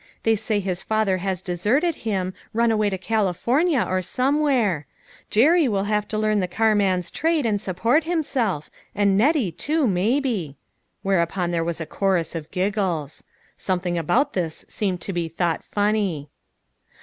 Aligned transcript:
They 0.23 0.35
say 0.35 0.59
his 0.59 0.81
father 0.81 1.19
has 1.19 1.43
deserted 1.43 1.93
him, 1.93 2.33
run 2.55 2.71
away 2.71 2.89
to 2.89 2.97
California, 2.97 3.85
or 3.87 4.01
somewhere; 4.01 4.87
Jerry 5.29 5.67
will 5.67 5.83
have 5.83 6.07
to 6.07 6.17
learn 6.17 6.39
the 6.39 6.47
car 6.47 6.73
man's 6.73 7.11
trade, 7.11 7.45
and 7.45 7.61
support 7.61 8.05
himself, 8.05 8.71
and 8.95 9.15
Nettie, 9.15 9.51
too, 9.51 9.85
maybe." 9.85 10.57
Whereupon 11.03 11.51
there 11.51 11.63
was 11.63 11.79
a 11.79 11.85
chorus 11.85 12.33
of 12.33 12.49
giggles. 12.49 13.23
Something 13.57 13.95
about 13.95 14.33
this 14.33 14.65
seemed 14.67 15.01
to 15.01 15.13
be 15.13 15.27
thought 15.29 15.63
funny. 15.63 16.31